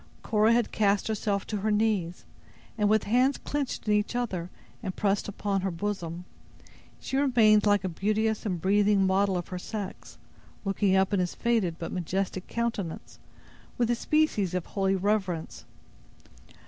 Cora 0.23 0.51
had 0.51 0.71
cast 0.71 1.07
herself 1.07 1.45
to 1.45 1.57
her 1.57 1.69
knees; 1.69 2.25
and, 2.75 2.89
with 2.89 3.03
hands 3.03 3.37
clenched 3.37 3.87
in 3.87 3.93
each 3.93 4.15
other 4.15 4.49
and 4.81 4.95
pressed 4.95 5.27
upon 5.27 5.61
her 5.61 5.69
bosom, 5.69 6.25
she 6.99 7.17
remained 7.17 7.67
like 7.67 7.83
a 7.83 7.87
beauteous 7.89 8.43
and 8.43 8.59
breathing 8.59 9.05
model 9.05 9.37
of 9.37 9.49
her 9.49 9.59
sex, 9.59 10.17
looking 10.65 10.95
up 10.95 11.13
in 11.13 11.19
his 11.19 11.35
faded 11.35 11.75
but 11.77 11.91
majestic 11.91 12.47
countenance, 12.47 13.19
with 13.77 13.91
a 13.91 13.95
species 13.95 14.55
of 14.55 14.65
holy 14.65 14.95
reverence. 14.95 15.65